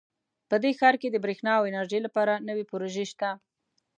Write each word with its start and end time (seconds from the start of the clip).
په 0.49 0.55
دې 0.63 0.71
ښار 0.79 0.95
کې 1.01 1.09
د 1.11 1.17
بریښنا 1.23 1.51
او 1.57 1.63
انرژۍ 1.69 1.99
لپاره 2.03 2.41
نوي 2.47 2.63
پروژې 2.71 3.05
شته 3.11 3.29